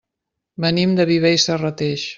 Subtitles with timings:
[0.65, 2.09] Venim de Viver i Serrateix.